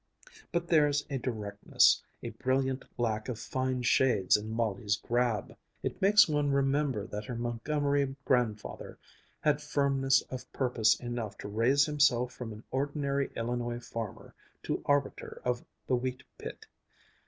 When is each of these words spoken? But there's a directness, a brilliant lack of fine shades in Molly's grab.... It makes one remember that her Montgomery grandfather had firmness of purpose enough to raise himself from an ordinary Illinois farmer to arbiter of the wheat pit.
But 0.51 0.67
there's 0.67 1.05
a 1.11 1.19
directness, 1.19 2.01
a 2.23 2.29
brilliant 2.31 2.85
lack 2.97 3.29
of 3.29 3.37
fine 3.37 3.83
shades 3.83 4.35
in 4.35 4.49
Molly's 4.49 4.95
grab.... 4.95 5.55
It 5.83 6.01
makes 6.01 6.27
one 6.27 6.49
remember 6.49 7.05
that 7.05 7.25
her 7.25 7.35
Montgomery 7.35 8.15
grandfather 8.25 8.97
had 9.41 9.61
firmness 9.61 10.21
of 10.31 10.51
purpose 10.51 10.99
enough 10.99 11.37
to 11.37 11.47
raise 11.47 11.85
himself 11.85 12.33
from 12.33 12.51
an 12.51 12.63
ordinary 12.71 13.29
Illinois 13.35 13.77
farmer 13.79 14.33
to 14.63 14.81
arbiter 14.87 15.39
of 15.45 15.63
the 15.85 15.95
wheat 15.95 16.23
pit. 16.39 16.65